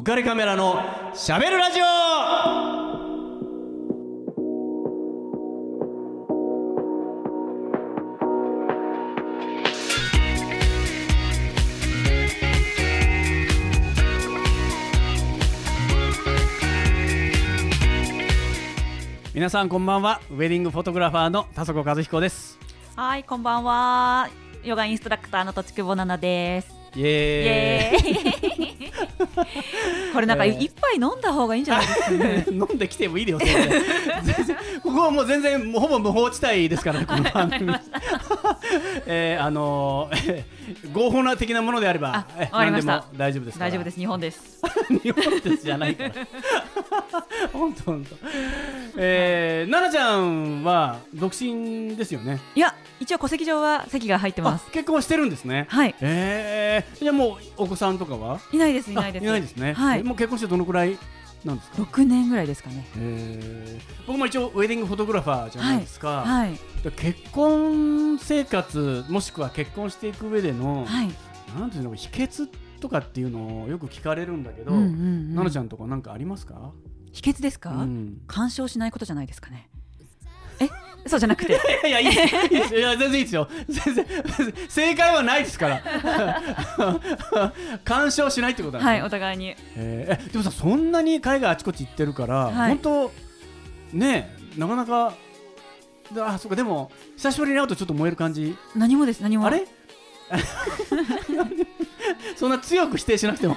[0.00, 0.82] 浮かれカメラの
[1.14, 1.84] しゃべるラジオ
[19.34, 22.58] 皆さんこんばんはウェディングフォトグラファーの田底和彦です
[22.96, 24.30] はい、こんばんは。
[24.64, 26.80] ヨガインストラクターのとちくぼななです。
[26.96, 28.49] イエーイ。
[30.12, 30.64] これなんかえー。
[30.64, 32.46] 一杯飲んだ方がいいんじゃないですかね。
[32.50, 33.52] 飲んできてもいいでよそれ。
[33.52, 33.80] で
[34.22, 37.72] 全然ここはもう全然もうほぼ無法地帯ですからねこの番組。
[39.06, 40.59] えー、あのー
[40.92, 43.98] 合法な的なものであれば何でも大丈夫です大丈夫です。
[43.98, 44.60] 日本です。
[45.02, 46.12] 日本ですじゃないから
[47.52, 48.16] 本当本当
[48.96, 52.38] えー、奈々ちゃんは独身ですよね？
[52.54, 54.64] いや、一応戸籍上は席が入ってます。
[54.68, 55.94] あ結婚してるんですねはい。
[56.00, 58.40] えー、じゃあもうお子さんとかは？
[58.52, 58.90] いないです。
[58.90, 59.22] いないです。
[59.22, 60.98] あいないですね、はいえもう結婚してどのくらい？
[61.44, 61.76] なんですか？
[61.78, 62.86] 六年ぐらいですかね。
[62.96, 66.58] えー僕も一応ウェディングフォトグラファーじゃないですか、はい。
[66.82, 71.10] で結婚生活もしくは結婚していく上での、はい。
[71.58, 72.48] なんていうの秘訣
[72.80, 74.94] とかっていうのをよく聞かれるんだけど、うんうんうん
[75.34, 76.72] 奈々ちゃんとか何かありますか？
[77.12, 77.70] 秘訣ですか？
[77.70, 79.68] うん、干渉しないことじゃないですかね。
[80.60, 80.68] え、
[81.08, 81.54] そうじゃなくて？
[81.86, 82.76] いやいやいいです。
[82.76, 83.48] いや全然いいですよ。
[83.68, 84.06] 全然
[84.68, 85.82] 正解はないですから。
[87.84, 89.54] 干渉しないってことだね、はい、お互いに。
[89.76, 90.26] えー。
[90.26, 92.68] えでもさそんなに海外あちこち行ってるから、はい。
[92.70, 93.12] 本当
[93.92, 95.14] ねなかなか
[96.12, 98.56] であそうかでも久しぶりに会うとちょっと燃える感じ。
[98.74, 99.20] 何もです。
[99.20, 99.46] 何も。
[99.46, 99.66] あれ？
[102.36, 103.56] そんな強く否定しなくても。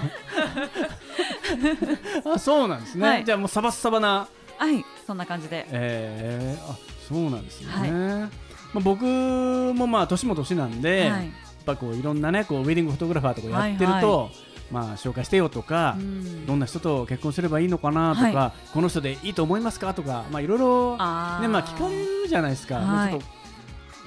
[2.25, 3.25] あそうなんですね、はい。
[3.25, 4.27] じゃあもうサバッサバな。
[4.57, 5.65] はい、そんな感じで。
[5.69, 6.75] えー、あ
[7.07, 7.91] そうなんですよね、はい。
[7.91, 8.29] ま
[8.75, 11.27] あ、僕もまあ年も年なんで、はい。
[11.27, 14.31] やっぱこういろんなねこうウェディングフォトグラファーとかやってると、はい。
[14.71, 16.45] まあ紹介してよとか、うん。
[16.45, 23.19] どんな人と結婚すればいいのかなとか、はこの人でいいと思いますかとかまあいろいろねまあ聞かれるじゃないですか、はい。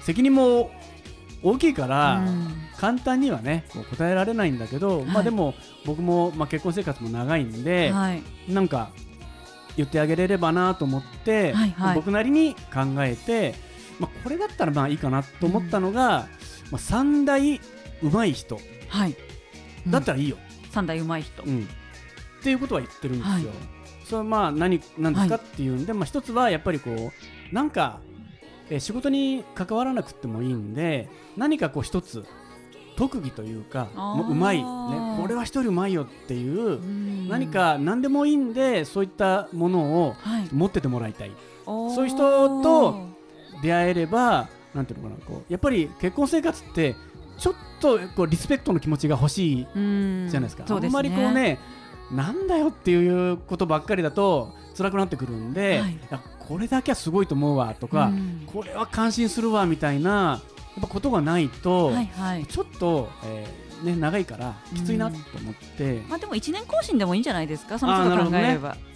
[0.03, 0.71] 責任も
[1.43, 2.49] 大きいから、うん。
[2.77, 5.55] 簡単にはねこう答えられないんだけど、まあはいでも
[5.87, 8.23] 僕もまあ結婚生活も長いんで、はい。
[8.49, 8.91] なんか
[9.77, 11.95] 言ってあげれればなと思って、はいはい。
[11.95, 13.55] 僕なりに考えて、
[13.99, 16.29] まあ、これだったらまあいいかなと思ったのが、
[16.71, 17.61] まあ、3大う
[18.11, 18.59] まい人。
[18.89, 19.17] はい。
[19.89, 20.37] だったらいいよ、
[20.71, 21.43] 三代うまい人。
[21.43, 21.69] うん。
[22.41, 23.35] っていうことは言ってるんですよ。
[23.35, 23.45] はい。
[24.05, 28.01] それはまあ何なんですかはっていうんで、まあ、一つはやっぱりこうなんか、
[28.71, 32.25] えー仕事に関わらなくてもいいんで何かこう一つ
[32.97, 34.65] 特技というかううまい、ね、
[35.21, 37.29] これは一人うまいよっていううん。
[37.29, 40.49] 何か何でもいいんでそういったものをはい。
[40.53, 41.33] 持っててもらいたい。
[41.67, 41.95] おー。
[41.95, 43.09] そういう人と
[43.63, 46.97] 出会えればなんていうのかなこうやっぱり結婚生活って
[47.39, 50.29] ちょっとこうリスペクトの気持ちが欲しいうん。
[50.31, 51.59] じゃないですか、すあんまりこうね
[52.11, 55.99] なんだよっていうことばっかりだと辛くなってくるんで、はい。
[56.49, 58.43] これだけはすごいと思うわとか、うん。
[58.47, 62.47] これは感心するわみたいなやっぱことがないと、はいはい。
[62.47, 67.79] ちょっと、えーね、長いからきついなと思って、まあでも一年更新でもいいんじゃないですか？
[67.79, 68.77] その都度考えれば。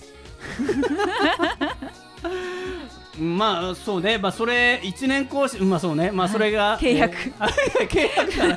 [3.20, 7.14] まあそうね、まあ、それ1年更新、まあそうね、まあ、それが、契約。
[7.14, 8.56] えーあ契約かな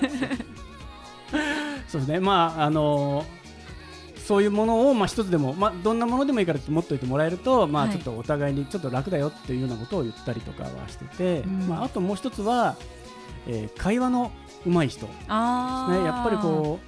[1.87, 3.43] そうですね、まああのー
[4.23, 7.91] そういうものを、まあ、一つでも、まあ、どんなものでもいいから持っておいてもらえると、まあ、はい。
[7.91, 11.67] ちょっとお互いにちょっと楽だよっていうようなことを言ったりとかはしてて、うん。
[11.67, 12.77] まあ、あともう一つは、
[13.47, 14.31] えー会話の
[14.65, 15.13] 上手い人、ね。
[15.27, 16.79] やっぱりこ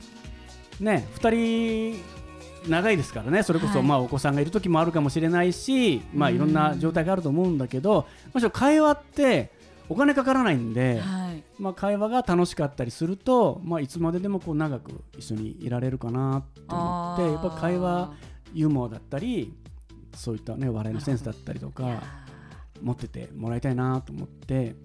[0.79, 2.03] う、ね、2人
[2.69, 3.43] 長いですからね。
[3.43, 3.87] それこそ、はい。
[3.87, 9.51] まあ、お子さんがいる時もあるかもしれないし、まあ、いろんな状態があると思うんだけどむしろ会話って
[9.87, 11.43] お金かからないんで、はい。
[11.59, 18.13] まあ、会話が楽しかったりすると、まあ、いつまででもこう長く一緒にいられるかなと思ってやっぱ会話
[18.53, 19.53] ユーモアだったり
[20.15, 22.01] そういった、ね、笑いのセンスだったりとか
[22.81, 24.75] 持っててもらいたいなと思って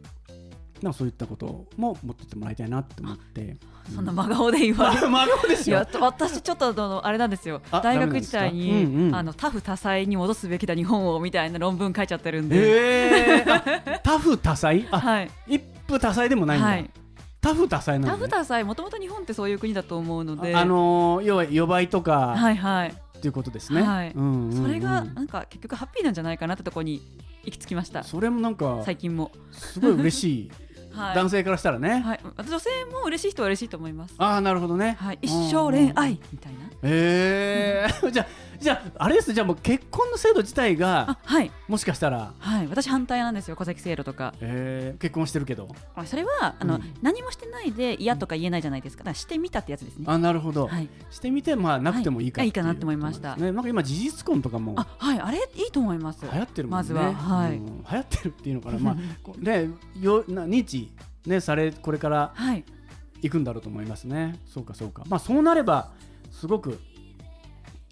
[0.82, 3.56] なんかそういったことも持ってってもらいたいなと思って。
[3.94, 5.08] そんな真顔で言われる。
[5.08, 5.86] まあ孫ですよ。
[6.00, 7.60] 私ちょっとあのあれなんですよ。
[7.70, 14.86] あ大学時代に、あのタフ多彩に戻すべきだ日本をみたいな論文書いちゃってるんで、えー、あタフ多彩？
[14.90, 16.90] あ、はい、一夫多彩でもないんだ、はい、
[17.40, 20.54] タフ多彩なね、フ多彩もともと日本ってそういう国だと思うので。
[20.54, 24.12] ああのー要は予売とかはいはい、っていうことですね、はい。
[24.14, 24.62] うんうんうん。
[24.62, 27.02] それがなんか結局ハッピーなんじゃないかなってところに
[27.44, 28.04] 行き着きました。
[28.04, 30.50] それもなんか最近も、すごい嬉しい、
[30.92, 31.14] はい。
[31.14, 36.58] 男性からしたらね、はい、女性も嬉しい人は嬉しいと思います、ああなるほどね、はい、一生恋愛みたいな。
[36.82, 38.26] え じゃあ
[38.60, 39.32] じゃああれです。
[39.32, 41.50] じゃあもう結婚の制度自体があはい。
[41.66, 42.66] もしかしたら、はい。
[42.66, 43.56] 私反対なんですよ。
[43.56, 44.34] 戸籍制度とか。
[44.40, 45.68] えー結婚してるけど。
[45.94, 46.94] あそれはあの、うん。
[47.00, 49.00] 何もしてないで嫌とか言えないじゃないですか。
[49.00, 50.04] だからしてみたってやつですね。
[50.08, 50.88] あなるほど、はい。
[51.10, 52.48] してみてまあなくてもいいかはい。
[52.48, 53.34] いいかなって思いました。
[53.36, 53.50] ね。
[53.50, 55.20] なんか今事実婚とかもあはい。
[55.20, 56.24] あれいいと思います。
[56.30, 56.82] 流行ってるもんね。
[56.82, 57.14] まずは。
[57.14, 57.52] はい。
[57.56, 57.66] うん。
[57.66, 58.78] 流行ってるっていうのかな。
[58.80, 60.92] まあこうねよな認知
[61.24, 62.64] ねされこれからはい。
[63.22, 64.38] 行くんだろうと思いますね。
[64.46, 65.04] そうかそうか。
[65.08, 65.90] まあそうなれば
[66.30, 66.78] すごく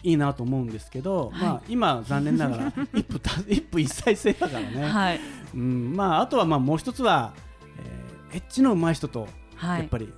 [0.02, 1.42] いいなと思うんですけど、はい。
[1.42, 5.20] まあ今残念ながら 一夫た一夫一妻制だからね、はい。
[5.54, 7.32] うん、まああとはまあもう一つは、
[7.78, 9.80] えーエッチの上手い人とはい。
[9.80, 10.12] やっぱり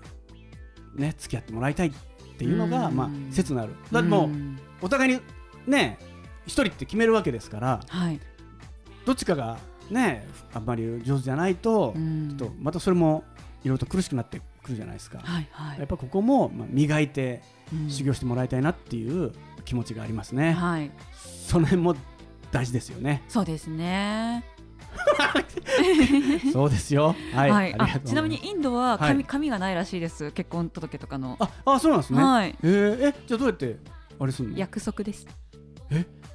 [0.97, 1.93] ね付き合ってもらいたいっ
[2.37, 2.97] ていうのがうん。
[2.97, 3.75] まあ切なる。
[3.93, 4.59] だってもうん。
[4.83, 5.21] お互いに
[5.67, 5.99] ね
[6.47, 8.21] 一人って決めるわけですからはい。
[9.07, 9.59] どっちかが
[9.91, 12.37] ねあんまり上手じゃないと、うん。
[12.37, 13.25] ちょっとまたそれも
[13.63, 15.79] いろいろと苦しくなってくるじゃないですか、はいはい。
[15.79, 17.43] やっぱここもまあ磨いて
[17.73, 17.91] うん。
[17.91, 19.33] 修行してもらいたいなっていう
[19.65, 20.91] 気持ちがありますね、はい。
[21.47, 21.95] その辺も
[22.51, 23.23] 大事ですよね。
[23.29, 24.45] そうですね。
[26.53, 27.15] そうですよ。
[27.33, 27.75] はい、はい。
[27.79, 29.25] あちなみにインドは紙,、はい。
[29.25, 30.33] 紙がないらしいです。
[30.33, 31.37] 結婚届とかの。
[31.39, 32.57] ああそうなんですね、はい。
[32.63, 33.09] えー。
[33.11, 33.77] えじゃあどうやって
[34.19, 34.59] あれするの？
[34.59, 35.27] 約束です。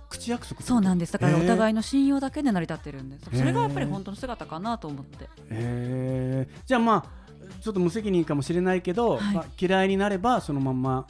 [0.10, 1.14] 口約束そうなんです。
[1.14, 3.20] だからおい互いの信用だけで成り立ってるんで。
[3.20, 3.40] す、へー。
[3.40, 5.30] それがやっぱり本当の姿かなと思って。
[5.50, 7.25] えー、じゃあまあ
[7.62, 9.36] ちょっと無責任かもしれないけど、はい。
[9.36, 11.08] まあ、嫌いになればそのまんま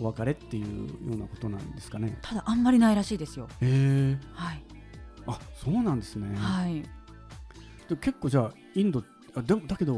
[0.00, 2.18] お別れっていうようなことなんですかね。
[2.22, 3.48] ただあんまりないらしいですよ。
[3.60, 4.18] へえ。
[4.34, 4.62] はい、
[5.26, 6.82] あそうなんですね、はい、
[7.88, 9.94] で結構じゃあインドあでもだけど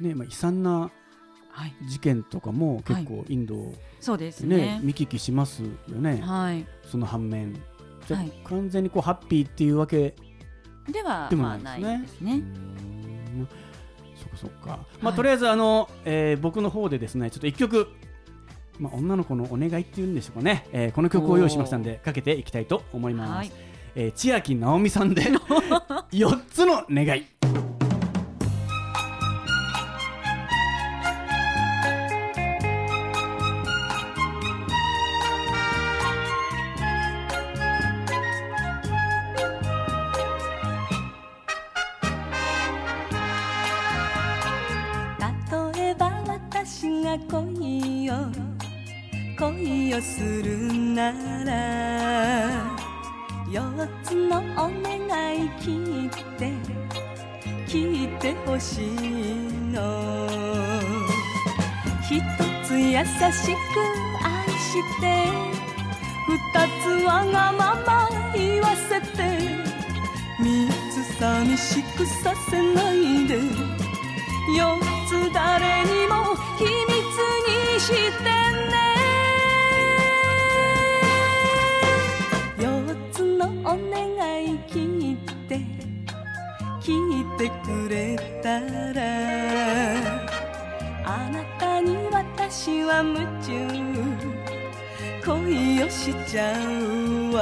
[0.00, 0.90] ね、まあ、悲惨な
[1.52, 6.64] はい、事件とかも結構インドそうですね,、ね見聞きしますよね、はい。
[6.84, 7.54] その反面。
[8.06, 8.32] じゃあ、はい。
[8.44, 10.14] 完全にこうハッピーっていうわけ
[10.88, 12.34] ではでもまあないいですすね。
[12.34, 13.48] うーん
[14.20, 17.88] そっかそっか、まあはいとりあえずあの、えー僕の方でですねちょっと一曲
[18.78, 23.52] まあ、女の子のお願いっていうんでしょうかね、えーこの曲を用意しましたんでかけていきたいと思います、はい。
[23.94, 25.22] えー千秋直美さんで
[26.12, 27.26] 4つの願い
[67.10, 69.08] わがまま言わせて。
[70.38, 73.40] 三つ寂しくさせないで。
[74.56, 74.78] 四
[75.08, 76.14] つ誰にも
[76.56, 76.94] 秘密
[77.74, 78.24] にして
[78.70, 78.74] ね。
[82.58, 82.64] 四
[83.12, 85.16] つのお願い聞い
[85.48, 85.50] て。
[86.80, 86.86] 聞
[87.22, 88.60] いてくれた
[88.94, 88.98] ら。
[91.04, 94.09] あなたに私は夢中。
[95.30, 97.40] 恋をしちゃうわ。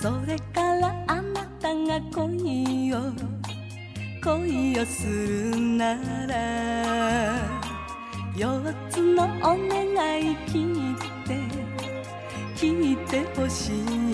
[0.00, 2.96] それからあなたが恋を
[4.24, 5.94] 恋をするな
[6.26, 6.34] ら
[8.34, 10.96] 四つのお願い聞い
[11.26, 11.34] て
[12.56, 14.05] 聞いてほしい。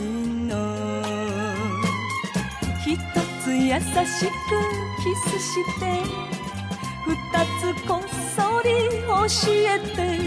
[3.72, 3.94] 優しく
[5.02, 6.02] キスして
[7.06, 7.16] 二
[7.74, 8.68] つこっそり
[9.00, 10.20] 教えて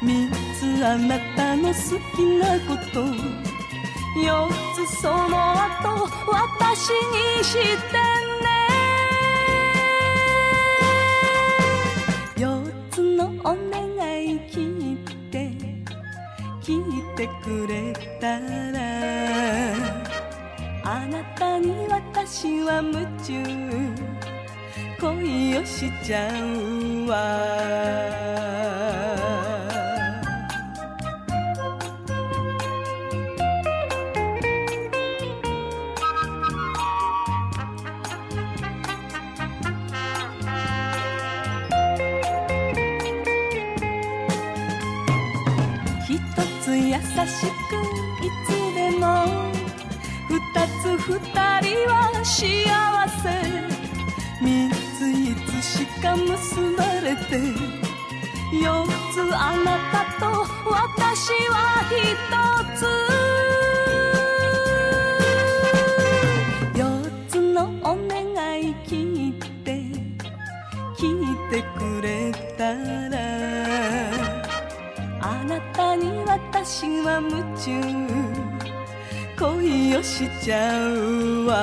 [0.00, 1.74] 三つあなたの好
[2.14, 3.06] きなこと
[4.20, 4.48] 四
[4.86, 6.90] つその後私
[7.38, 8.23] にして。
[22.94, 23.42] 夢中
[25.00, 27.14] 恋をしちゃうわ。
[46.06, 46.12] 一
[46.62, 47.00] つ優し
[47.68, 47.74] く
[48.22, 49.53] いつでも
[50.28, 50.40] 二
[50.82, 51.10] つ二
[51.60, 52.44] 人は幸
[53.22, 53.24] せ
[54.40, 57.30] 三ついつしか結ばれて
[58.52, 60.24] 四つあなたと
[60.70, 61.54] 私は
[61.90, 61.94] 一
[62.78, 62.82] つ
[66.78, 66.82] 四
[67.28, 69.32] つのお願い聞い
[69.64, 69.70] て
[70.96, 72.72] 聞いてくれた
[73.08, 73.14] ら
[75.20, 78.23] あなたに私は夢中
[79.44, 81.54] 恋をしちゃうわ。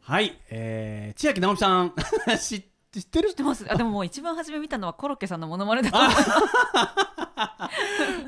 [0.00, 1.94] はい、えー、千秋直美さん。
[2.40, 2.68] 知
[3.00, 3.28] 知ってる？
[3.30, 3.66] 知ってます。
[3.68, 6.08] あでももう一番初め見たのはコロッケさんのモノマネだと思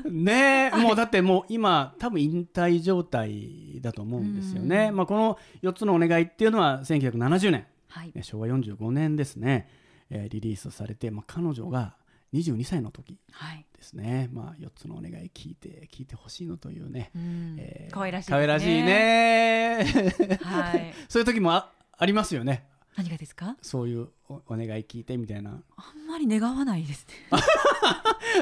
[0.05, 4.91] うねえ、もうだってもう今多分引退状態だと思うんですよね。
[4.91, 8.11] まあこの4つのお願いっていうのは1970年、はい。
[8.13, 9.69] ね昭和45年ですね、
[10.09, 11.95] えーリリースされて、まあ、彼女が
[12.33, 13.65] 22歳の時はい。
[13.75, 17.55] ですね、まあ、4つのお願い聞いて聞いてほしいのというね、うん。
[17.59, 18.35] えー可愛らしいね。
[18.35, 20.93] 可愛らしいねはい。
[21.07, 22.67] そういう時もあありますよね
[22.97, 23.55] 何がですか？
[23.61, 25.51] そういうおお願い聞いてみたいな。
[25.51, 27.13] あんまり願わないですね。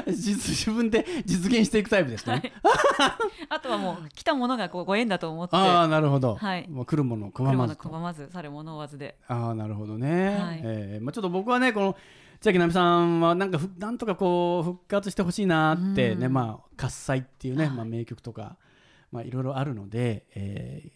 [0.08, 2.52] 実自分で実現していくタイプですね、はい。
[3.50, 5.56] あとはもう来たものがこうご縁だと思って。
[5.56, 6.66] ああなるほど、はい。
[6.68, 10.60] もう来るもの拒来るものまずと拒まずされもの追わずでああなるほどね、はい。
[10.64, 11.04] えー。
[11.04, 11.96] まあ、ちょっと僕はねこの
[12.40, 16.32] 千秋奈美さんはなんかふなんとかこう復活してほしいなってね、うん。
[16.32, 17.74] まあ喝采っていうね、はい。
[17.74, 18.56] まあ、名曲とか
[19.12, 20.92] まあいろいろあるので、え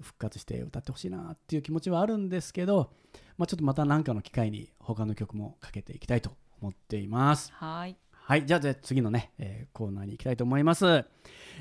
[0.00, 2.90] 復活して歌ってほしいなっていう気持ちはあるんですけど、
[3.36, 7.52] まあ、ちょっとまた何かの機会に他の曲もかけていきたいと思っています。
[7.54, 10.84] はいはい、じゃあじゃあ次のね、えーコーナーに行きたいと思います。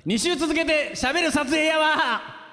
[0.06, 2.48] 2週続けて喋る撮影やわ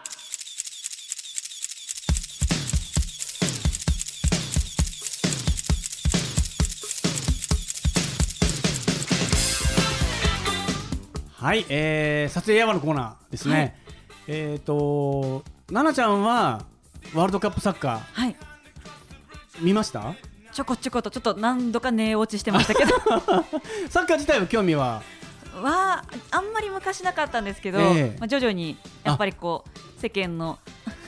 [11.45, 13.77] はい、えー、撮影やわのコーナーですね。
[14.27, 16.65] えっ、と、奈々ちゃんは
[17.15, 18.31] ワールドカップサッカはい。
[18.31, 18.35] ー
[19.65, 20.15] 見ました？
[20.53, 22.91] ちょこちょことちょっと何度か寝落ちしてましたけど。
[23.89, 25.03] サッカー自体は興味は？
[25.63, 28.17] はあんまり昔なかったんですけど、ええ。
[28.19, 30.59] まあ、徐々にやっぱりこう世間の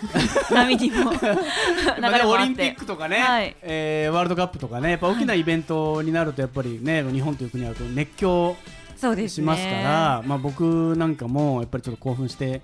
[0.51, 3.57] 波にもオリンピックとかね、はい。
[3.63, 8.57] えーワールドカップとかね、やっぱ大きなイベントになると、やっぱりね、日本という国は熱狂
[9.29, 12.63] しますから、まあ、僕なんかもやっぱりちょっと興奮して、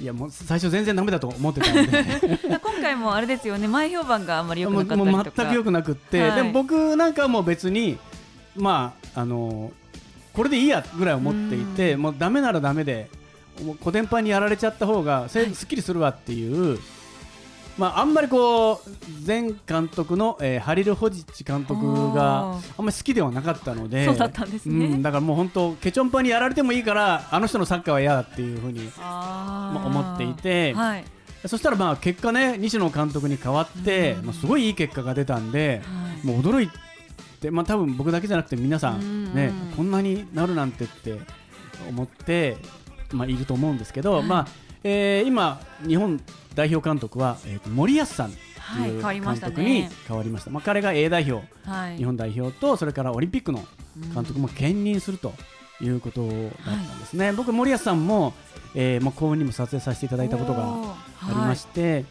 [0.00, 2.04] いや、もう最初、全然だめだと思ってたんで、
[2.48, 3.68] 今回もあれですよね。
[3.68, 5.10] 前評判があんまり良くなかったりとか。
[5.10, 6.36] もう全く良くなくって、はい。
[6.36, 7.98] でも僕なんかはもう別に、
[8.56, 9.72] まあ、あの
[10.32, 13.10] これでいいやぐらい思っていて、もうだめならだめで、
[13.64, 16.78] もうコテンパンにやられちゃった方が、すっきりするわっていう。
[17.80, 18.78] まあ、あんまりこう
[19.26, 24.84] 前監督の、えーハリル・ホジッチ監督があんまり好きではなかったのでそうだったんですね。
[24.84, 31.04] うんだからもう本当ケチョンパンにやられてもいいからあの人のサッカーは嫌だっていうふうに思っていてはい。
[31.46, 34.26] そしたらまあ結果ね西野監督に代わって、うん。
[34.26, 36.26] まあ、すごいいい結果が出たんで、はい。
[36.26, 36.68] もう驚い
[37.40, 41.18] て、まあ、多分僕だけじゃなくて皆さうんん、ね、こんなになるなんてって
[41.88, 42.58] 思って、
[43.12, 44.24] まあ、いると思うんですけど、はい。
[44.24, 46.20] まあえー今、日本
[46.54, 49.90] 代表監督は、えーと森保さんとはいいう監督にね。
[50.06, 51.96] 変わりました、まあ、彼が A 代表、はい。
[51.96, 53.64] 日本代表とそれからオリンピックの
[54.14, 55.32] 監督も兼任すると
[55.80, 58.32] いうことだったんですね、僕、森保さんも、
[58.74, 62.04] えー、もう幸運にも撮影させていただいたことがありまして。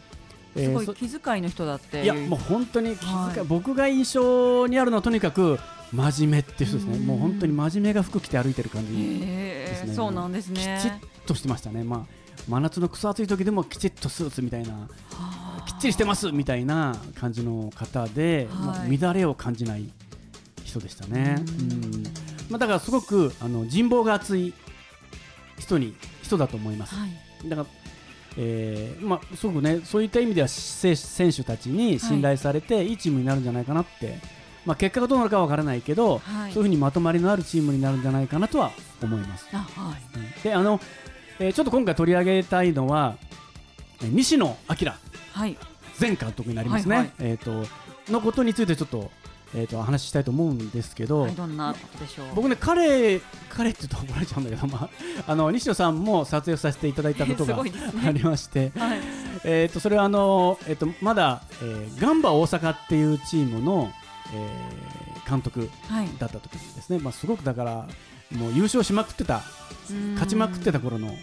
[0.56, 2.02] えすごい気遣いの人だって。
[2.02, 3.44] いやもう本当に気遣い、はい。
[3.46, 5.60] 僕が印象にあるのはとにかく
[5.92, 6.98] 真面目っていう人ですね。
[6.98, 7.06] うん。
[7.06, 9.92] もう本当に真面目が服着て歩いてる感じでへすね。
[9.92, 10.80] ーそうなんですね。
[10.82, 10.92] きちっ
[11.24, 11.84] としてましたね。
[11.84, 14.72] まあ真夏のクソ暑い時でもきちっとスーツみたいな
[15.10, 18.98] はきっちりしてますみたいな感じの方で、はい。
[18.98, 19.90] 乱れを感じない
[20.64, 21.36] 人でしたね。
[21.38, 22.04] ううん。
[22.48, 24.54] まあ、だからすごくあの人望が厚い
[25.58, 26.94] 人に人だと思います。
[26.94, 27.48] はい。
[27.48, 27.68] だから、
[28.36, 34.18] えーまあ、すごくね、そういった意味ではせ選手たちに信頼されて、い、いチームになるんじゃないかなって、
[34.64, 36.52] まあ、結果がどうなるかは分からないけど、はい。
[36.52, 39.46] そういうふうにまとまりのあるチームになるんじゃないかなとは思います。
[39.52, 40.18] あはい。
[40.18, 40.42] うん。
[40.42, 40.80] であの
[41.40, 43.16] えーちょっと今回取り上げたいのは、
[44.02, 44.94] えー西野彰
[45.32, 45.56] はい。
[46.00, 47.14] 前監督になりますね、はいはい。
[47.20, 47.66] えー、と
[48.12, 49.10] のことについてちょっと,、
[49.54, 52.34] えー、と話したいと思うんですけど、はいどんなことでしょう？
[52.34, 53.20] 僕ね彼
[53.50, 54.88] 彼って言うと怒られちゃうんだけど、まあ、
[55.26, 57.72] あの西野さんも撮影させていただいたこと すがね。
[58.06, 59.00] ありまして、はい。
[59.44, 63.90] えー、とそれはあの、えー、とまだ、えーガンバ大阪っていうチームの、
[64.34, 66.08] えー監督はい。
[66.18, 67.86] だった時にですね、まあ、すごくだから
[68.32, 69.42] もう優勝しまくってた
[70.14, 71.14] 勝ちまくってた頃の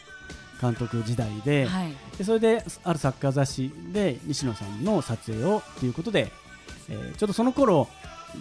[0.62, 1.94] 監督時代で,、はい。
[2.18, 6.32] でそれであるサッカー雑誌で西野さんの撮影をということで、
[6.90, 7.88] えーちょっとその頃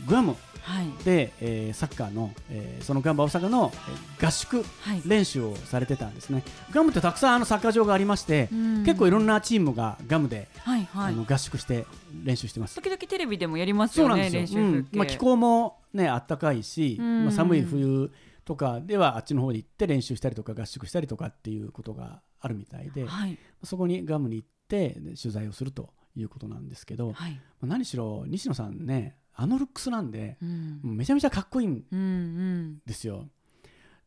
[0.07, 1.05] グアムはい。
[1.05, 5.03] で、えーサッカーの、えーそのガンバ大阪の、えー合宿はい。
[5.07, 6.43] 練習をされてたんですね。
[6.73, 8.49] ガムってたくさんあのサッカー場がありまして、
[8.85, 11.13] 結構いろんなチームがガムで、はいはい。
[11.13, 11.87] あの合宿して
[12.25, 12.75] 練習してます。
[12.75, 14.61] 時々テレビでもやりますそうよなんですよ、
[14.93, 17.25] まあ、気候もねあったかいし、うん。
[17.27, 18.11] まあ、寒い冬
[18.47, 23.37] とかではあっちの方に行って練習したりとか合宿したりとかっていうことがあるみたいで、はい。
[23.65, 27.41] そこにガムに行ってで取材をするということなんですけど、まはい。
[27.62, 30.81] あ何しろ西野さんねあのルックスなんでうん。
[30.97, 33.29] めちゃめちゃかっこいいんうんうんですよ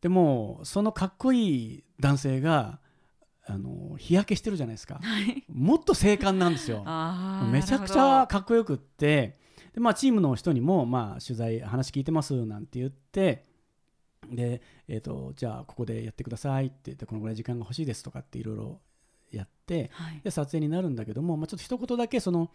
[0.00, 2.80] でもそのかっこいい男性が
[3.46, 5.00] あの日焼けしてるじゃないですか。
[5.02, 5.44] はい。
[5.48, 6.82] もっと精悍なんですよ。
[7.52, 9.38] めちゃくちゃかっこよくって。
[9.74, 13.49] で、まあ、チームの人にも、まあ、取材話聞いてますなんて言って
[14.30, 18.80] で、えー、とじゃあここでやってくださいって言ってこのぐらい時間が欲しいですとかっていろいろ
[19.30, 20.20] やってどはい。
[20.22, 22.50] で撮影になるんだけども、まあ、ちょっと一言だけその、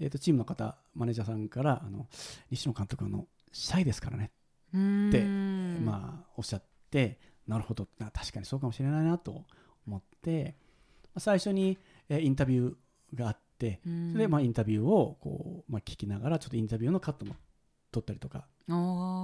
[0.00, 2.06] えー、とチームの方マネージャーさんからあの
[2.50, 4.30] 西野監督あのシャイですからね。
[4.72, 5.10] うーん。
[5.10, 7.88] でまあ、おっしゃってなるほど。
[7.98, 9.44] な確かにそうかもしれないなと
[9.86, 10.56] 思って
[11.02, 14.12] まあ最初に、えーインタビューがあってうん。
[14.12, 17.34] それで、まあ、インタビューをこう、まあ、聞きながらちょっとインタビューのカットも
[17.92, 18.46] 撮ったりとか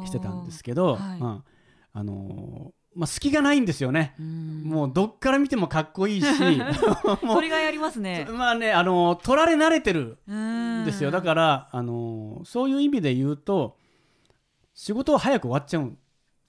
[0.06, 1.20] してたんですけど、はい。
[1.20, 1.55] まあ
[1.98, 4.62] あのーまあ、隙がないんですよね、うん。
[4.64, 6.26] もうどっから見てもかっこいいし。
[7.20, 8.26] 鳥がやりますね。
[8.30, 11.10] まあね、あのー撮られ慣れてるうんんですよ。
[11.10, 13.78] だから、あのーそういう意味で言うと
[14.74, 15.98] 仕事は早く終わっちゃうん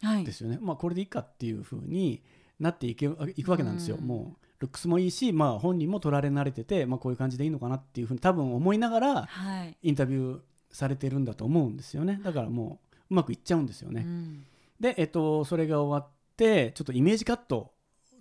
[0.01, 0.25] はい。
[0.25, 2.21] ですよね、まあ、これでいいかっていう風に
[2.59, 4.07] なっていけいくわけなんですよ、うん。
[4.07, 9.77] もうルックスもいいし、まあ、本人も取られ慣れてて、まあ、こういう感じでいいのかなっていう風に多分思いながらはい。
[9.81, 10.39] インタビュー
[10.71, 12.19] されてるんだと思うんですよね。
[12.23, 14.45] だからもううまくいっちゃうんですよね、うん
[14.79, 17.73] で、えっと、それが終わってちょっとイメージカット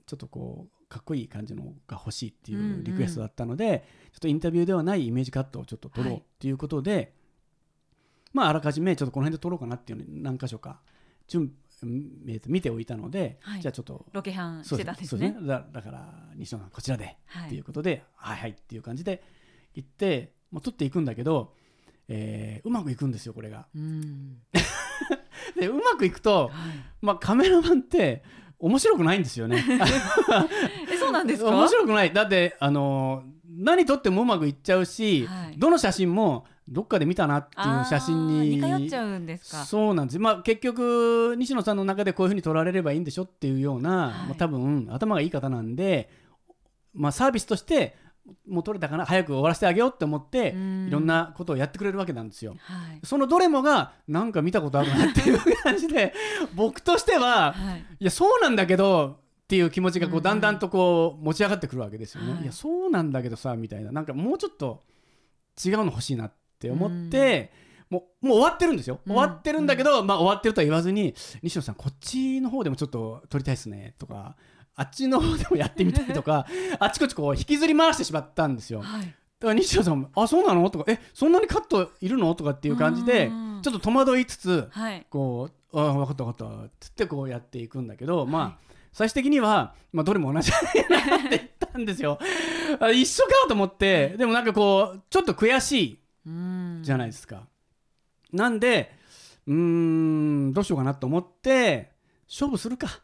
[0.06, 6.20] ちょっとこうかっこいい感じのが欲しいっていうリクエストだったので、ちょっとインタビューではないイメージカットをちょっと撮ろうはい。
[6.20, 7.12] っていうことで、
[8.32, 10.80] まああらかじめちょっとこの辺で撮ろうかなっていうのに何箇所か
[11.26, 13.60] 準うんえーと見ておいたので、はい。
[13.60, 15.36] じゃあちょっとロケハンしてたんですそうね。
[15.42, 17.46] だだから西野さんこちらではい。
[17.46, 19.22] っていうことで、はい、はいっていう感じで
[19.74, 21.52] 行って、まあ、撮っていくんだけど、
[22.08, 23.66] えーうまくいくんですよこれが。
[23.74, 24.38] うん
[25.58, 26.50] でうまくいくと、はい。
[27.02, 28.22] まあ、カメラマンって
[28.58, 29.64] 面白くないんですよね。
[30.92, 31.50] えそうなんですか？
[31.50, 32.12] 面白くない。
[32.12, 35.58] だってあのー何撮ってもうまくいっちゃうし、はい。
[35.58, 39.64] どの写真もどっかで見たなっていう写真に似通っちゃうんですか？
[39.64, 44.10] そうなんです、まあ、結局西野さんの中でこういうふうに撮られればいいんでしょっていうような、はい。
[44.26, 46.10] まあ、多分頭がいい方なんで、
[46.92, 47.96] まあ、サービスとして
[48.46, 50.88] もう撮れたかな早く終わらせてあげようって思ってうん。
[50.88, 52.56] いろんなことをやってくれるわけなんですよ。
[52.60, 53.00] はい。
[53.04, 56.12] そのどれもがなんか見たことあるなっていう感じで
[56.54, 57.86] 僕としてははい。
[58.00, 60.18] いやそうなんだけどっていう気持ちがこうん。
[60.18, 62.32] うだんだんとこう持ち上がってくるわけですよね。
[62.32, 62.42] はい。
[62.42, 63.92] いやそうなんだけどさみたいな。
[63.92, 64.82] なんかもうちょっと
[65.64, 67.52] 違うの欲しいなって思って、
[67.88, 69.12] もうもう終わってるんですよ、うん。
[69.14, 74.36] 終わってるんだけど、まあ、終わってるとは言わずに西野さんこっちの方でもちょっと撮りたいですねとか
[74.76, 76.46] あっちの方でもやってみたいとか
[76.78, 78.80] あっちこっちこう引きずり回してしまったんですよ。
[78.82, 92.18] はいだから西野さんも「あそうなの?」とか「えそんなにカットいるの?」とかっていう感じでうんちょっと戸惑いつつはいこう「あ分かった分かった」っつってこうやっていくんだけど、まはあ最終的には、まあ、どれも同じだなって言ったんですよ。
[92.80, 97.46] あ一緒かと思ってでもなんかこうちょっと悔しいうんじゃないですか。
[98.32, 98.96] なんで
[99.46, 101.92] うーんどうしようかなと思って
[102.26, 103.02] 勝負するか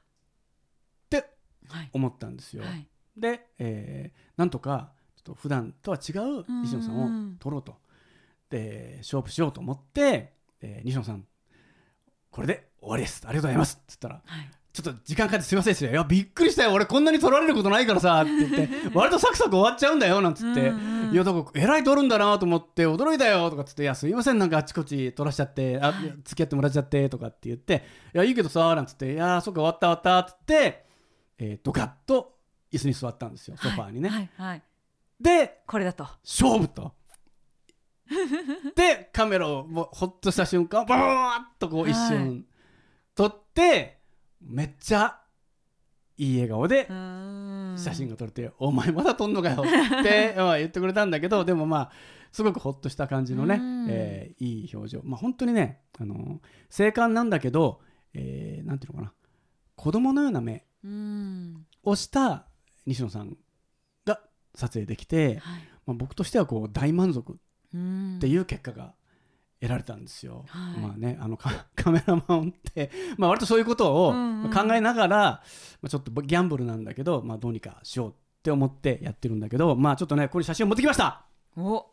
[1.92, 2.62] 思ったんですよ。
[2.64, 2.86] はい。
[3.16, 7.76] で、えーなんとかちょっと普段とは違う西野さんを取ろうと。
[8.50, 11.24] で勝負しようと思って、えー西野さん
[12.30, 13.22] これで終わりです。
[13.26, 13.78] ありがとうございます。
[13.80, 14.50] っつったらはい。
[14.72, 16.72] ちょっと時間かかってすいませんでしたいやびっくりしたよ。
[16.72, 20.68] 俺こんなに取られることないからさって言って 割とサクサク終わっちゃうんだよなんつって。
[20.70, 24.38] うんうんいやだからえらい取るんだなと思って驚いたよとかっつっていやすいません。
[24.38, 26.14] なんかあっちこっち取らしちゃってあはい。
[26.24, 30.86] 付き合ってもらっちゃってとかって言っていやいいけどさなんつっていやそっか終わった終わったっつって、
[31.38, 32.38] えードカッと
[32.72, 34.62] 椅子に座ったんですよソファーにね、はいはい。
[35.20, 36.04] でこれだと。
[36.24, 36.94] 勝負と。
[38.76, 41.00] でカメラをもうほっとした瞬間バー
[41.38, 42.44] ッとこう一は瞬
[43.14, 43.98] 撮って
[44.40, 45.20] めっちゃ
[46.18, 46.86] いい笑顔で
[47.76, 51.92] 写真が撮れて「お前まだ撮んのかよ」ってまあ言ってくれたんだけどでもまあ
[52.32, 57.80] すごくほっとした感じのねうん、えーいい表情まあ本当にねあの精悍なんだけど、
[58.14, 59.12] えーなんていうのかな
[59.82, 61.66] 子供のような目うん。
[61.82, 62.46] をした
[62.86, 63.36] 西野さん
[64.06, 64.20] が
[64.54, 65.62] 撮影できて、はい。
[65.86, 67.36] まあ、僕としてはこう大満足
[67.74, 68.18] うん。
[68.18, 68.94] っていう結果が
[69.60, 70.44] 得られたんですよ。
[70.46, 70.80] はい。
[70.80, 74.52] まあね、あのカ カメラマンって、まあ、割とそういうことをうんうん。
[74.52, 75.40] 考えながら、ま
[75.86, 78.14] あ、ちょっとギャンブルなんだけど、まあ、どうにかしようっ
[78.44, 81.24] て思ってやってるんだけど、まあ、ちょっとねこれ写真を持ってきました。
[81.56, 81.90] お。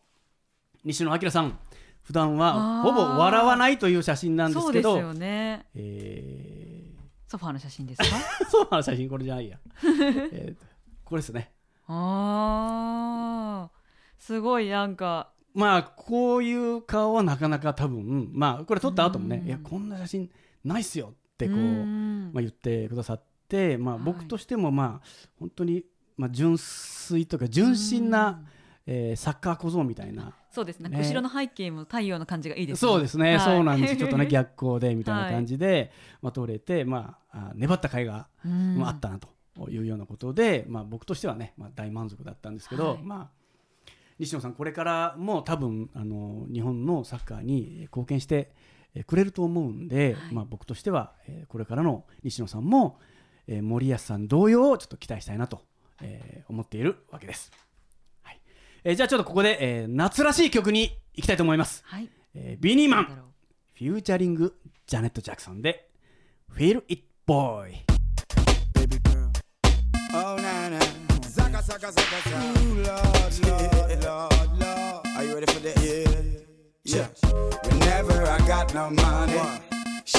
[0.83, 1.57] 西野明さん。
[2.03, 4.93] 普段はほぼ笑わないという写真なんですけど。
[4.93, 5.65] そうですよね。
[5.73, 6.58] え
[7.29, 8.05] ソファーの写真ですか？
[8.17, 9.57] ー ソファーの写真これじゃないや。
[10.33, 10.65] えー
[11.05, 11.51] これですね。
[11.87, 15.31] あーすごいなんか。
[15.53, 19.47] まあこういう顔はなかなか多分まあこれ撮った後もねうん。
[19.47, 20.29] いやこんな写真
[20.63, 22.31] ないっすよってこう、ん。
[22.33, 24.03] まあ、言ってくださって、まあ、はい。
[24.03, 25.07] 僕としてもまあ
[25.39, 25.83] 本当に
[26.17, 28.43] まあ純粋とか純真な、
[28.91, 30.33] えーサッカー小僧みたいな。
[30.49, 30.89] そうですね。
[30.89, 30.97] ね。
[30.97, 32.89] 後ろの背景も太陽の感じがいいですね。
[32.91, 33.45] そうですね、はい。
[33.45, 33.95] そうなんです。
[33.97, 35.91] ちょっとね 逆光でみたいな感じで、
[36.23, 38.77] まあ、撮れて、まあ、あ粘った甲斐が、うん。
[38.79, 39.29] まあ、あったなと
[39.69, 43.03] いうようなことで、まあ、僕としてはね、まあ、大満足だったんですけど、はい。
[43.03, 43.39] まあ、
[44.17, 48.51] 西野さんこれからも多分あの日本のサッカーに貢献して
[48.95, 50.33] えーくれると思うんで、はい。
[50.33, 52.97] まあ、僕としては、えーこれからの西野さんも、
[53.45, 55.61] えー森保さん同様ちょっと期待したいなと、
[56.01, 57.51] えー思っているわけです。
[58.95, 61.83] じゃあちょっとここで、え、夏らしい曲にいきたいと思います、
[62.33, 63.29] え、ビニーマン。
[63.79, 65.87] フューチャリングジャネット・ジャクソンで
[66.53, 67.75] 「Feel It Boy」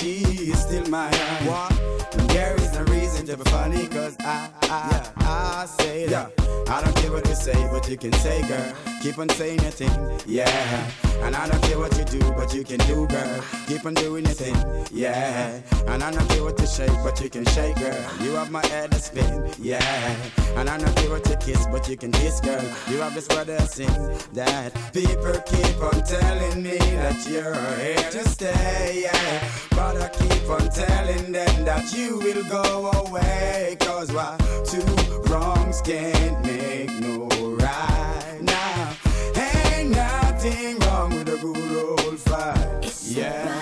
[0.00, 2.26] she is still my honey.
[2.28, 6.32] There is no reason to be funny, cause I, I, I say that.
[6.68, 8.72] I don't care what you say, but you can say, girl.
[9.00, 10.90] Keep on saying your thing, yeah.
[11.22, 13.44] And I don't care what you do, but you can do, girl.
[13.66, 14.54] Keep on doing your thing,
[14.92, 15.58] yeah.
[15.86, 17.96] And I don't care what you shake, but you can shake, girl.
[18.20, 20.16] You have my head to spin, yeah.
[20.56, 22.62] And I don't care what you kiss, but you can kiss, girl.
[22.90, 23.88] You have this to sing
[24.34, 29.48] that people keep on telling me that you're here to stay, yeah.
[29.70, 33.78] But I keep on telling them that you will go away.
[33.80, 34.36] Cause why
[34.66, 34.84] two
[35.30, 37.59] wrongs can't make no right
[40.50, 42.94] nothing wrong with a good old fight.
[43.04, 43.59] Yeah.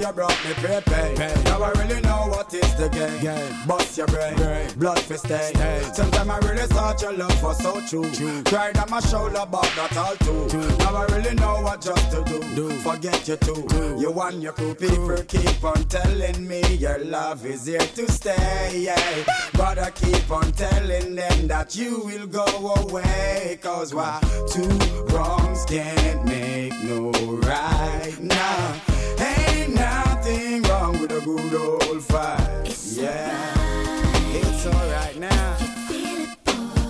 [0.00, 1.42] You brought me pay pay.
[1.44, 3.66] Now I really know what is the game.
[3.66, 4.36] Bust your brain,
[4.76, 5.52] blood for stay.
[5.92, 8.42] Sometimes I really thought your love was so true.
[8.44, 10.46] Cried on my shoulder, but not all too.
[10.78, 12.70] Now I really know what just to do.
[12.80, 13.66] Forget you too.
[13.98, 14.74] You want your crew.
[14.74, 18.80] People keep on telling me your love is here to stay.
[18.80, 19.24] Yeah.
[19.52, 22.46] But I keep on telling them that you will go
[22.88, 23.58] away.
[23.60, 24.68] Cause why two
[25.14, 27.10] wrongs can't make no
[27.42, 28.89] right now.
[29.20, 32.62] Ain't nothing wrong with a good old fight.
[32.64, 34.36] It's yeah, alright.
[34.36, 35.56] it's alright now.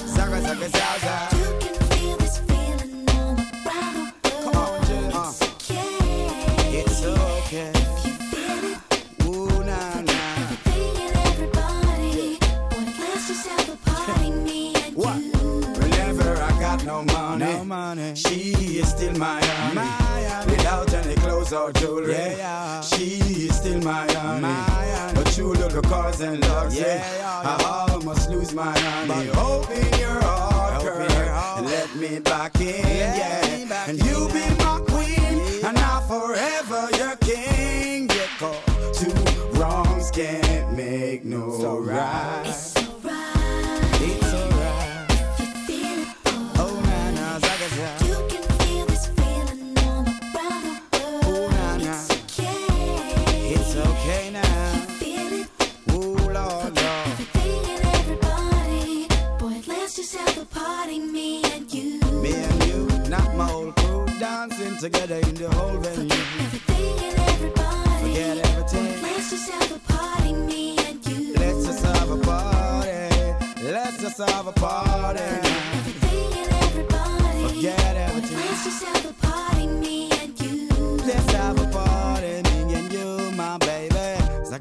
[0.07, 1.37] Zaga, zaga.
[1.37, 2.55] You can feel this the
[4.25, 5.55] It's uh.
[5.55, 6.81] okay.
[6.81, 7.73] It's okay.
[7.75, 9.63] If you feel it, ooh.
[10.43, 12.39] Everything and everybody.
[14.95, 15.17] What?
[15.79, 19.75] Whenever I got no money, she is still my honey.
[19.75, 20.50] My honey.
[20.71, 22.37] Without any clothes or jewelry,
[22.83, 25.15] she is still my honey.
[25.17, 29.31] But you little cars and luxury, I almost lose my honey.
[29.31, 33.89] Open your heart, girl, and let me back in, yeah.
[33.89, 38.09] And you be my queen, and I forever your king.
[38.09, 39.13] Yeah, 'cause two
[39.59, 42.45] wrongs can't make no right.
[42.47, 42.70] It's
[54.31, 54.87] now.
[55.93, 57.11] Ooh, Lord, Lord.
[60.91, 65.79] Me and you, Me and you, not my whole crew, dancing together in the whole
[65.79, 66.09] venue.
[66.11, 68.01] everything and everybody.
[68.03, 69.03] Forget everything.
[69.03, 71.35] Let's just have a party, me and you.
[71.35, 72.91] Let's just have a party.
[73.63, 75.21] Let's just have a party.
[75.21, 77.55] Everything and everybody.
[77.55, 78.37] Forget everything.
[78.39, 79.00] Let's just have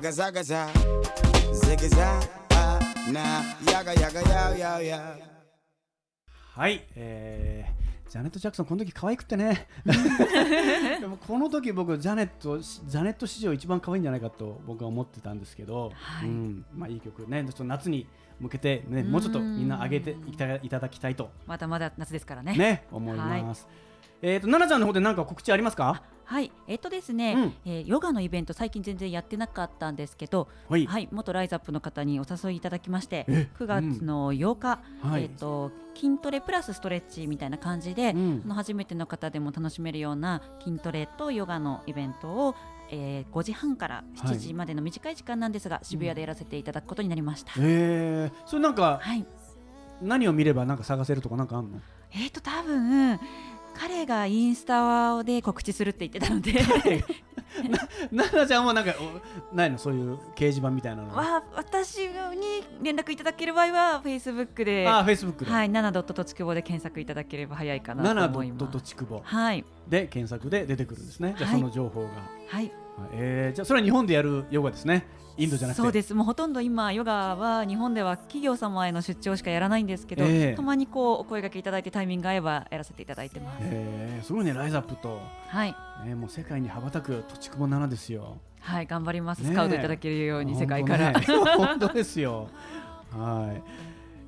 [0.09, 0.11] baby.
[0.11, 0.73] Zaga, zaga, zaga.
[1.53, 2.79] Ziggy, zaga.
[3.11, 5.29] Nah, yaga, yaga, yaga, yaga, yaga.
[6.55, 9.67] はい、えージャネット・ジャクソンこの時可愛くてね。
[10.99, 16.27] でもこの時僕ジャネットジャネット史上一番可愛いんじゃないかと僕は思ってたんですけど、はい。
[16.27, 16.65] うん。
[16.73, 17.43] まあいい曲ね。
[17.43, 18.07] ちょっと夏に
[18.39, 21.29] 向けて、ね、もうちょっとみんな上げていたいただきたいと。
[21.45, 22.55] まだまだ夏ですからね。
[22.57, 23.67] ね思います、
[24.23, 26.01] えっ、と奈々ちゃんの方で何か告知ありますか？
[26.29, 27.53] はい、えっとですね、うん。
[27.65, 30.85] えーヨガのイベント最近全然やってなかったんですけど、はい。
[30.85, 35.23] はい、元ライズアップの方にお誘いいただきましてえ、9月の8日、はい。
[35.23, 38.41] えっと筋トレプラスストレッチみたいな感じで、うん。
[38.45, 42.55] あの初めての方でも楽しめるような筋トレとヨガのイベントを、
[42.91, 47.53] えー5時半から7時までの短い時間なんですが、渋谷でやらせていただくことになりました。
[47.57, 49.25] えー、それなんかはい、
[50.03, 51.79] 何を見ればなんか探せるとかなんかあんの？
[52.11, 53.19] えっ、と多分
[53.73, 56.53] 彼がインスタで告知するって言ってたので。
[58.11, 58.93] 奈々ちゃんもなんか
[59.51, 59.77] おないの？
[59.77, 61.13] そういう掲示板みたいなの？
[61.15, 62.07] わ私に
[62.81, 64.87] 連絡いただける場合はフェイスブックで。
[64.87, 68.73] あフェイスブックで、はい、7ドットとちくぼで検索いただければ早いかなと7思いドットます。
[68.73, 69.21] とちくぼ。
[69.23, 71.35] はい、で検索で出てくるんですね。
[71.37, 71.59] じゃあはい。
[71.59, 72.09] その情報が、
[72.47, 72.71] はい、
[73.13, 75.05] えー、じゃあそれは日本でやるヨガですね
[75.39, 75.81] インドじゃなくて。
[75.81, 76.13] そうです。
[76.13, 80.55] もうほとんど今ヨガは日本では企業様への出張しかやらないんですけど、ええ。
[80.55, 83.59] たまにこうお声掛けいただいてタイミング合えばやらせていただいてます。
[83.61, 85.75] えー、すごいねライズアップと、はい、
[86.05, 88.37] ね、もう世界に羽ばたくとちくぼ7ですよ。
[88.59, 89.39] はい、頑張ります。
[89.39, 89.53] ねえ。
[89.53, 91.13] スカウトいただけるように世界から。
[91.13, 92.49] 本当,、ね、本当ですよ。
[93.11, 93.61] はい。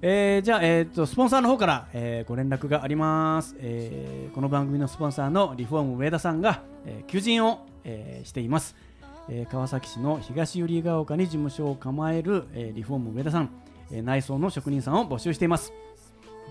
[0.04, 8.76] えー、じゃあ、えー、とスポンサーの方から、えーご連絡があります、えーこの番組のスポンサーのリフォーム上田さんが、えー求人を、えーしています、
[9.34, 13.50] えー川崎市の東百合ヶ丘に事務所を構える、えーリフォーム上田さん、
[13.92, 15.74] えー内装の職人さんを募集しています。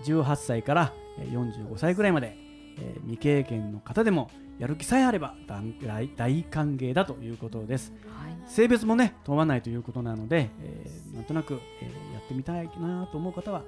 [0.05, 2.35] 18歳からえー45歳ぐらいまで、
[2.79, 7.93] えー未経験の方でもやる気さえあれば大歓迎だということです。
[8.19, 8.31] はい。
[8.47, 13.61] 性別もね問わないということなので、えーなんとなく、えーやってみたいなと思う方は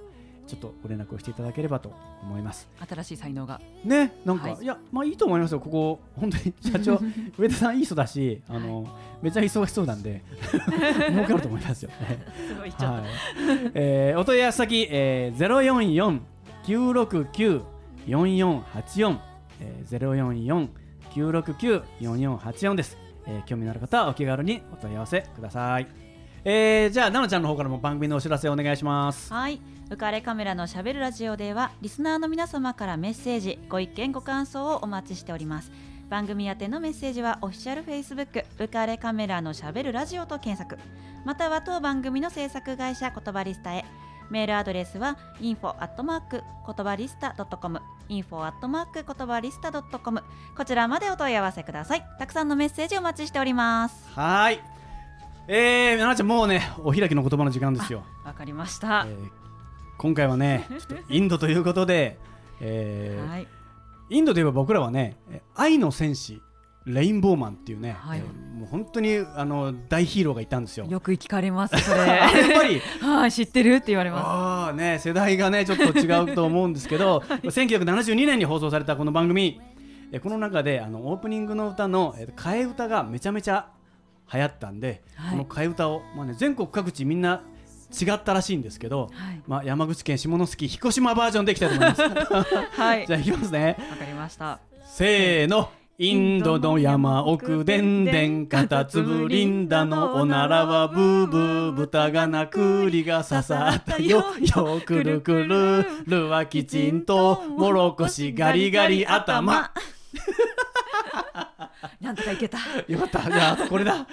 [0.45, 2.67] ちょっとご連絡をしていただければと思います。
[2.87, 3.61] 新しい才能が。
[3.83, 4.63] ねなんか、はい。
[4.63, 5.59] い、やまあいいと思いますよ。
[5.59, 6.99] ここ本当に社長
[7.37, 8.85] 上田さんいい人だしあの、
[9.21, 10.21] めちゃ忙しそうなんで
[11.09, 11.95] 儲かると思いますよ、ね
[12.47, 12.85] すごいちょっと。
[12.85, 13.03] はい。
[13.73, 16.19] えーお問い合わせ先、えー、
[16.65, 19.17] 044-969-4484、
[19.61, 20.69] えー、
[21.13, 25.87] 044-969-4484です、えー興味のある方はお気軽にお問い合わせください、
[26.45, 29.31] えー、じゃあ奈々ちゃんの方からも番組のお知らせお願いします。
[29.33, 35.71] はい、浮かれカメラのしゃべるラジオではリスナーの皆様からメッセージ、ご意見ご感想をお待ちしております。
[36.09, 40.77] 番組宛てのメッセージはオフィシャルフェイスブック浮かれカメラのしゃべるラジオと検索
[41.25, 43.85] または当番組の制作会社言葉リスタへ。
[44.29, 50.23] メールアドレスは info アットマーク言葉リスタ .com info アットマーク言葉リスタ .com
[50.57, 52.05] こちらまでお問い合わせください。
[52.19, 54.09] たくさんのメッセージお待ちしております。
[54.13, 54.72] はーい
[55.47, 58.03] えー、奈々ちゃんもうねお開きの言葉の時間ですよ。
[58.23, 59.43] わかりました、えー
[59.95, 60.67] 今回はね
[61.07, 62.17] インドということで、
[62.59, 63.47] えーはい。
[64.09, 66.41] インドといえば僕らはねえ愛の戦士
[66.85, 68.19] レインボーマンっていうね、はい。
[68.19, 70.85] えーもう本当にあの大ヒーローがいたんですよ。
[70.87, 71.99] よく聞かれますそれ。
[72.07, 72.81] やっぱり。
[73.01, 74.23] はい知ってるって言われます。
[74.25, 79.59] あーね世代がねちょっと違うと思うんですけど、1972年に放送されたこの番組。
[80.11, 83.67] えこの中であのオープニングの歌の、えー替え歌がめちゃめちゃ
[84.31, 87.43] 流行ったんで、はいこの替え歌を、まあね、全国各地みんな
[88.01, 92.01] 違ったらしいんですけど、はいまあ、山口県下関彦島バージョンでいきたいと思います。
[92.01, 93.77] はい じゃあいきますね。
[93.91, 95.69] わかりましたせーの。
[95.99, 109.71] インドの山奥でんでんカタツブリンダのおならはブーブー豚が鳴くりが刺さった よよくるくるるはきちんともろこしガリガリ頭
[112.01, 112.57] なんとかいけた。
[112.87, 113.21] よかった。
[113.29, 114.07] じゃああとこれだ。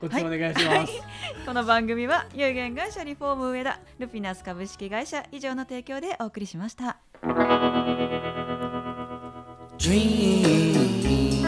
[0.00, 0.92] こっちもお願いします、
[1.46, 6.98] この番組は有限会社リフォーム上田ルピナス株式会社以上の提供でお送りしました。
[9.78, 11.43] Dream